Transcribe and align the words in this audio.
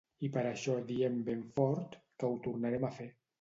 I 0.27 0.27
per 0.37 0.43
això 0.51 0.77
diem 0.91 1.19
ben 1.27 1.43
fort 1.59 1.95
que 2.25 2.31
Ho 2.31 2.41
tornarem 2.49 2.89
a 2.91 2.93
fer. 2.99 3.09